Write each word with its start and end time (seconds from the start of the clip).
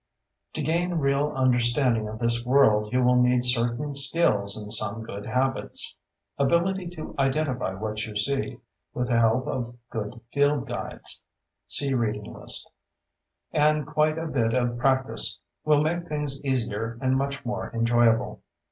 To 0.53 0.63
gain 0.63 0.95
real 0.95 1.27
understanding 1.27 2.07
of 2.07 2.17
this 2.17 2.43
world 2.43 2.91
you 2.91 3.03
will 3.03 3.17
need 3.21 3.43
certain 3.43 3.93
skills 3.95 4.59
and 4.59 4.73
some 4.73 5.03
good 5.03 5.27
habits. 5.27 5.95
Ability 6.39 6.87
to 6.95 7.13
identify 7.19 7.75
what 7.75 8.03
you 8.07 8.15
see—with 8.15 9.09
the 9.09 9.19
help 9.19 9.45
of 9.45 9.75
good 9.91 10.19
field 10.33 10.67
guides 10.67 11.23
(see 11.67 11.93
reading 11.93 12.33
list) 12.33 12.67
and 13.51 13.85
quite 13.85 14.17
a 14.17 14.25
bit 14.25 14.55
of 14.55 14.79
practice—will 14.79 15.83
make 15.83 16.07
things 16.07 16.43
easier 16.43 16.97
and 16.99 17.15
much 17.15 17.45
more 17.45 17.69
enjoyable. 17.71 18.41